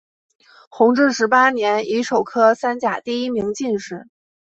[0.71, 4.07] 弘治十八年乙丑科三甲第一名进士。